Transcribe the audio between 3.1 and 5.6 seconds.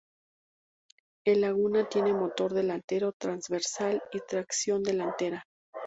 transversal y tracción delantera.